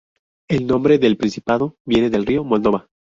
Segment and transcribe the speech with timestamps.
[0.49, 2.87] El nombre del principado viene del río Moldova.